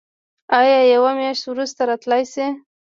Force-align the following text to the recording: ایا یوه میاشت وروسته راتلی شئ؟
ایا 0.59 0.77
یوه 0.93 1.11
میاشت 1.19 1.43
وروسته 1.47 1.81
راتلی 1.89 2.23
شئ؟ 2.33 2.47